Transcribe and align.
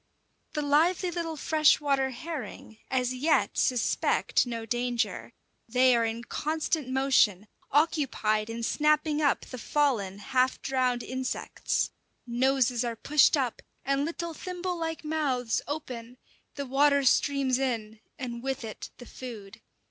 The 0.53 0.63
lively 0.63 1.11
little 1.11 1.37
freshwater 1.37 2.09
herring 2.09 2.79
as 2.89 3.13
yet 3.13 3.55
suspect 3.55 4.47
no 4.47 4.65
danger; 4.65 5.31
they 5.69 5.95
are 5.95 6.05
in 6.05 6.23
constant 6.23 6.89
motion, 6.89 7.47
occupied 7.69 8.49
in 8.49 8.63
snapping 8.63 9.21
up 9.21 9.41
the 9.41 9.59
fallen, 9.59 10.17
half 10.17 10.59
drowned 10.63 11.03
insects. 11.03 11.91
Noses 12.25 12.83
are 12.83 12.95
pushed 12.95 13.37
up, 13.37 13.61
and 13.85 14.03
little 14.03 14.33
thimble 14.33 14.75
like 14.75 15.05
mouths 15.05 15.61
open; 15.67 16.17
the 16.55 16.65
water 16.65 17.03
streams 17.03 17.59
in, 17.59 17.99
and 18.17 18.41
with 18.41 18.63
it 18.63 18.89
the 18.97 19.05
food. 19.05 19.61